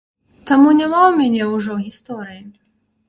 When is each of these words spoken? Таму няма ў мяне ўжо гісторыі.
Таму 0.51 0.71
няма 0.79 0.97
ў 1.09 1.13
мяне 1.19 1.43
ўжо 1.55 1.77
гісторыі. 1.85 2.43